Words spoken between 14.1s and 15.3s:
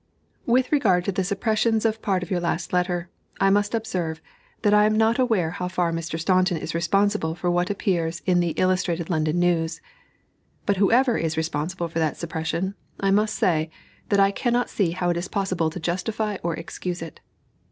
I cannot see how it is